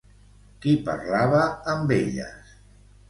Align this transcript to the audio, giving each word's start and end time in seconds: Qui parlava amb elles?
Qui 0.63 0.71
parlava 0.87 1.43
amb 1.75 1.95
elles? 1.99 2.59